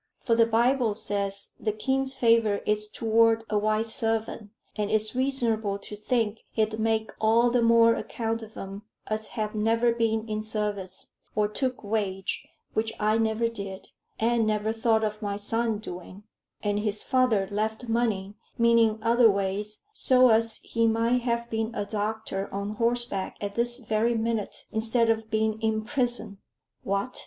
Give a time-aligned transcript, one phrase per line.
[0.23, 5.77] For the Bible says the king's favor is toward a wise servant; and it's reasonable
[5.77, 10.41] to think he'd make all the more account of them as have never been in
[10.41, 16.23] service, or took wage, which I never did, and never thought of my son doing;
[16.63, 22.51] and his father left money, meaning otherways, so as he might have been a doctor
[22.51, 26.39] on horseback at this very minute, instead of being in prison."
[26.81, 27.19] "What!